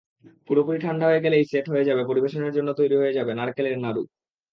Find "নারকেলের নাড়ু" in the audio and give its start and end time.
3.35-4.03